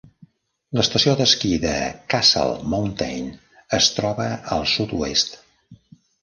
L'estació 0.77 1.11
d'esquí 1.19 1.51
de 1.65 1.73
Castle 2.13 2.71
Mountain 2.71 3.29
es 3.81 3.91
troba 3.99 4.27
al 4.57 4.67
sud-oest. 4.75 5.39